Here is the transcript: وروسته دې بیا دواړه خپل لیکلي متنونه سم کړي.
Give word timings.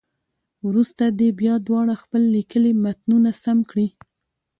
وروسته 0.67 1.03
دې 1.19 1.29
بیا 1.39 1.53
دواړه 1.67 1.93
خپل 2.03 2.21
لیکلي 2.35 2.71
متنونه 2.83 3.31
سم 3.43 3.57
کړي. 3.69 3.87